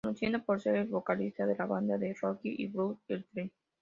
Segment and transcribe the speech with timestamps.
[0.03, 3.51] Conocido por ser el vocalista de la banda de rock y blues El Tri.